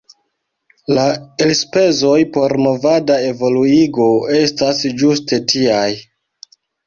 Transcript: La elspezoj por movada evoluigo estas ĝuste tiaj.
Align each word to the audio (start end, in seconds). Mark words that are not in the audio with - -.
La 0.97 1.01
elspezoj 1.45 2.13
por 2.37 2.55
movada 2.69 3.17
evoluigo 3.27 4.07
estas 4.41 4.81
ĝuste 5.03 5.39
tiaj. 5.53 5.85